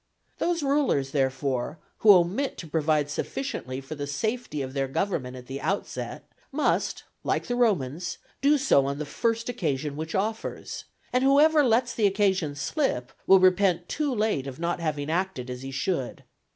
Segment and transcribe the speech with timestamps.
[0.39, 5.45] Those rulers, therefore, who omit to provide sufficiently for the safety of their government at
[5.45, 11.23] the outset, must, like the Romans, do so on the first occasion which offers; and
[11.23, 15.69] whoever lets the occasion slip, will repent too late of not having acted as he
[15.69, 16.23] should.